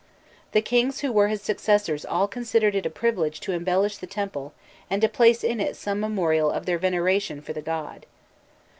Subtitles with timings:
[0.53, 4.51] The kings who were his successors all considered it a privilege to embellish the temple
[4.89, 8.07] and to place in it some memorial of their veneration for the god.